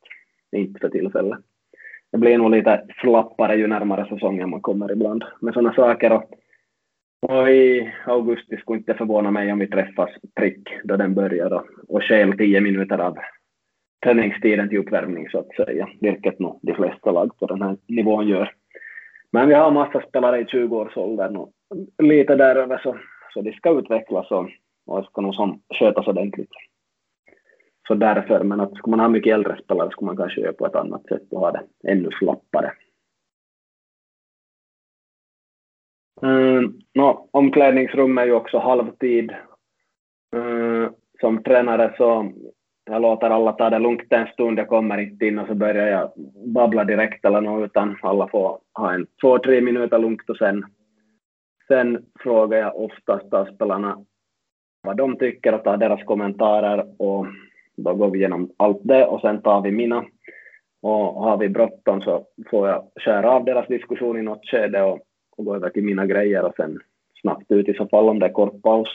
[0.51, 1.39] inte för tillfället.
[2.11, 6.11] det blir nog lite slappare ju närmare säsongen man kommer ibland med sådana saker.
[6.11, 6.23] Och,
[7.21, 11.65] och i augusti skulle inte förvåna mig om vi träffas prick då den börjar och,
[11.87, 13.17] och skäl 10 minuter av
[14.03, 18.27] träningstiden till uppvärmning så att säga, vilket nog de flesta lag på den här nivån
[18.27, 18.53] gör.
[19.31, 21.51] Men vi har massa spelare i 20-årsåldern och
[21.97, 22.97] lite däröver så,
[23.33, 24.49] så de ska utvecklas och,
[24.85, 26.49] och ska nog som skötas ordentligt.
[27.87, 30.65] Så därför, men att skulle man ha mycket äldre spelare skulle man kanske göra på
[30.65, 32.71] ett annat sätt och ha det ännu slappare.
[36.21, 39.35] Mm, no, omklädningsrummet är ju också halvtid.
[40.35, 42.31] Mm, som tränare så
[42.89, 45.87] jag låter alla ta det lugnt en stund, jag kommer inte in och så börjar
[45.87, 46.11] jag
[46.53, 50.65] babbla direkt eller något, utan alla får ha en två, tre minuter lugnt och sen,
[51.71, 53.97] sen frågar jag oftast av spelarna
[54.81, 57.25] vad de tycker och tar deras kommentarer och
[57.75, 60.05] då går vi igenom allt det och sen tar vi mina.
[60.81, 64.99] Och har vi bråttom så får jag skära av deras diskussion i något skede och,
[65.37, 66.79] och gå över till mina grejer och sen
[67.21, 68.89] snabbt ut i så fall om det är kort paus.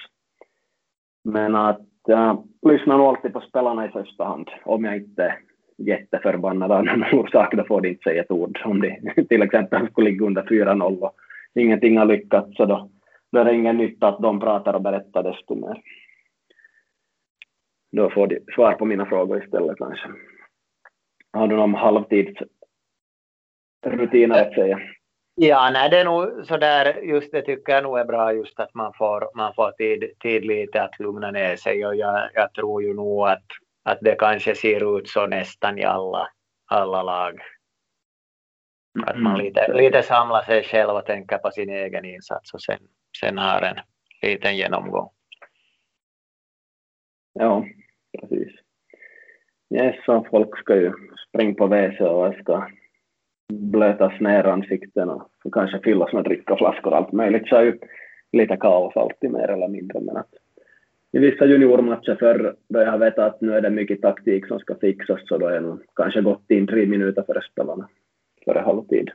[1.24, 4.50] Men att äh, jag lyssnar nog alltid på spelarna i första hand.
[4.64, 5.38] Om jag inte är
[5.76, 8.60] jätteförbannad av någon orsak, då får de inte säga ett ord.
[8.64, 11.14] Om de till exempel skulle ligga under 4-0 och
[11.60, 12.90] ingenting har lyckats, så då,
[13.32, 15.82] då är det ingen nytta att de pratar och berättar desto mer.
[17.92, 20.08] Då får de svar på mina frågor istället kanske.
[21.32, 24.80] Har du någon halvtidsrutiner att säga?
[25.36, 28.74] Ja, nej, det är nog sådär, just det tycker jag nog är bra just att
[28.74, 32.82] man får, man får tid, tid lite att lugna ner sig och jag, jag tror
[32.82, 33.44] ju nog att,
[33.82, 36.28] att det kanske ser ut så nästan i alla,
[36.66, 37.40] alla lag.
[38.96, 39.08] Mm.
[39.08, 42.78] Att man lite, lite samlar sig själv och tänker på sin egen insats och sen,
[43.20, 43.76] sen har en
[44.22, 45.08] liten genomgång.
[47.32, 47.64] Ja,
[48.20, 48.52] precis.
[49.74, 50.92] Yes, så folk ska ju
[51.28, 52.68] springa på WC och ska
[53.52, 57.48] blötas ner ansikten och kanske fyllas med drickaflaskor och allt möjligt.
[57.48, 57.78] Så är ju
[58.32, 60.00] lite kaos alltid mer eller mindre.
[60.00, 60.34] Men att
[61.12, 64.74] I vissa juniormatcher förr då jag vet att nu är det mycket taktik som ska
[64.74, 67.88] fixas så då är det kanske gått in tre minuter före spelarna,
[68.44, 69.10] före halvtid.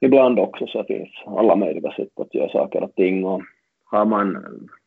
[0.00, 3.42] Ibland också så finns alla möjliga sätt att göra saker och ting och
[3.84, 4.44] har man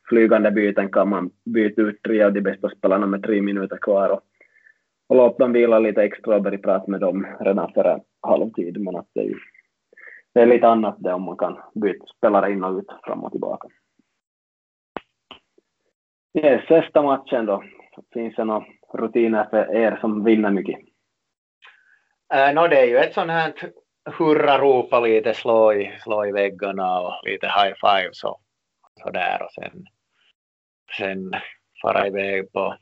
[0.10, 4.10] flygande byten kan man byta ut tre av de bästa spelarna med tre minuter kvar
[4.10, 4.22] och
[5.08, 8.82] och låta dem vila lite extra och börja prata med dem redan före halvtid.
[8.82, 9.34] Men att det, är,
[10.34, 13.32] det är lite annat det om man kan byta spelare in och ut fram och
[13.32, 13.68] tillbaka.
[16.34, 17.64] Yes, sista matchen då.
[18.14, 20.80] Finns det några rutiner för er som vinner mycket?
[22.34, 23.53] Äh, no, det är ju ett sånt här
[24.05, 28.41] hurra-rop och lite slå i, slå i väggarna och lite high fives och
[29.03, 29.86] sådär och sen,
[30.97, 31.32] sen
[31.82, 32.78] fara iväg på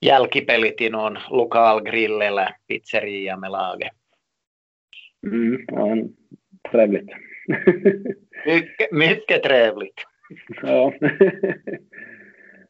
[0.00, 3.92] jälkipelit i någon lokal grill eller pizzeria med laget.
[5.26, 5.96] Mm, ja,
[6.70, 7.10] trevligt.
[8.46, 10.04] mycket, mycket trevligt.
[10.62, 10.92] ja.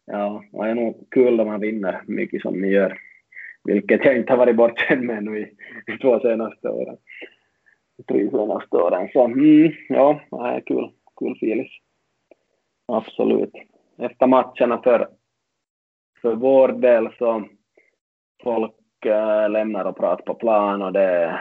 [0.04, 2.98] ja, det är nog kul när man vinner mycket som ni gör.
[3.64, 5.56] Vilket jag inte har varit bortskämd med nu i
[5.86, 6.96] de två senaste åren.
[8.08, 9.08] Tre senaste åren.
[9.12, 10.90] Så mm, ja, det är kul.
[11.18, 11.70] Kul filis.
[12.86, 13.52] Absolut.
[13.98, 15.08] Efter matcherna för
[16.24, 17.44] för vår del så
[18.42, 21.40] folk äh, lämnar och pratar på plan och det,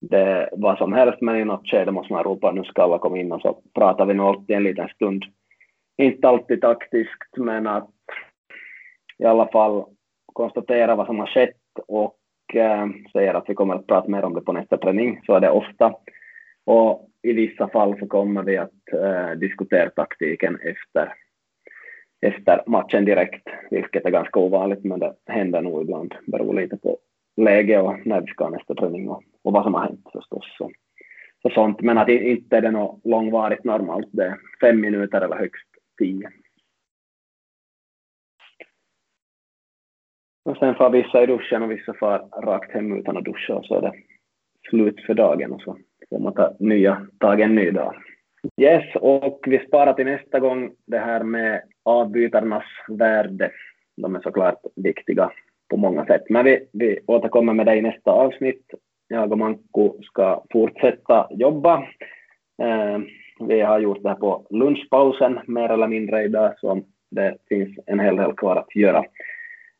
[0.00, 3.18] det vad som helst, men i något skede måste man ropa nu ska alla komma
[3.18, 5.24] in och så pratar vi nog alltid en liten stund.
[5.96, 7.90] Inte alltid taktiskt, men att
[9.18, 9.84] i alla fall
[10.38, 11.56] konstatera vad som har skett
[11.88, 12.16] och
[12.54, 15.40] eh, säger att vi kommer att prata mer om det på nästa träning, så är
[15.40, 15.94] det ofta.
[16.66, 21.12] Och i vissa fall så kommer vi att eh, diskutera taktiken efter
[22.20, 26.14] efter matchen direkt, vilket är ganska ovanligt, men det händer nog ibland.
[26.26, 26.98] Beror lite på
[27.36, 30.44] läge och när vi ska ha nästa träning och, och vad som har hänt förstås.
[30.58, 30.70] Så,
[31.42, 31.80] så sånt.
[31.80, 35.68] Men att inte är det något långvarigt normalt, det är fem minuter eller högst
[35.98, 36.30] tio.
[40.48, 43.64] Och sen får vissa i duschen och vissa får rakt hem utan att duscha och
[43.64, 43.92] så är det
[44.68, 45.76] slut för dagen och så
[46.08, 47.94] får man ta nya tag en ny dag.
[48.60, 53.50] Yes, och vi sparar till nästa gång det här med avbytarnas värde.
[53.96, 55.30] De är såklart viktiga
[55.70, 56.22] på många sätt.
[56.28, 58.74] Men vi, vi återkommer med det i nästa avsnitt.
[59.08, 61.76] Jag och Manko ska fortsätta jobba.
[62.62, 62.98] Eh,
[63.40, 68.00] vi har gjort det här på lunchpausen mer eller mindre idag, så det finns en
[68.00, 69.04] hel del kvar att göra.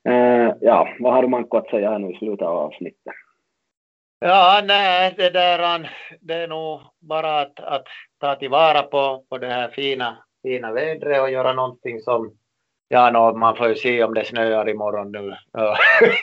[0.08, 3.14] Eh, ja, vad har Manko att säga här nu i slutet av avsnittet?
[4.20, 5.90] Ja, nej, det där
[6.20, 7.86] det är nog bara att, att
[8.20, 12.36] ta tillvara på, på det här fina, fina vädret och göra någonting som,
[12.88, 15.34] ja, no, man får ju se om det snöar imorgon nu.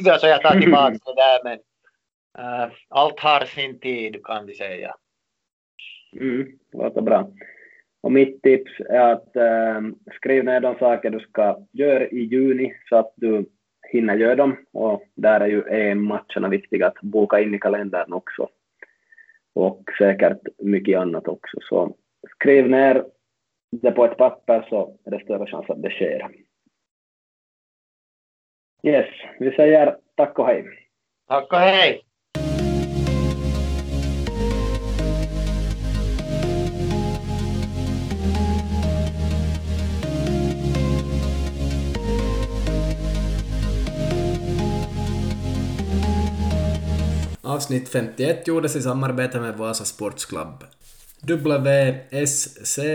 [0.19, 1.59] så jag tar tillbaka det där, men,
[2.39, 4.95] Uh, allt har sin tid kan vi säga.
[6.19, 7.31] Mm, låter bra.
[8.01, 9.81] Och mitt tips är att äh,
[10.15, 13.45] skriv ner de saker du ska göra i juni så att du
[13.95, 14.55] hinner göra dem.
[14.71, 18.49] Och där är ju EM-matcherna viktiga att boka in i kalendern också.
[19.53, 21.57] Och säkert mycket annat också.
[21.61, 21.95] Så
[22.35, 23.05] skriv ner
[23.71, 26.29] det på ett papper så är det större chans att det sker.
[28.83, 29.07] Yes,
[29.39, 30.65] vi säger tack och hej.
[31.27, 32.01] Tack och hej.
[47.45, 50.63] Avsnitt 51 gjordes i samarbete med Vasa Sports Club.
[51.21, 52.93] WSC.fi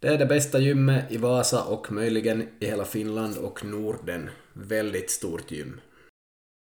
[0.00, 4.30] Det är det bästa gymmet i Vasa och möjligen i hela Finland och Norden.
[4.52, 5.80] Väldigt stort gym.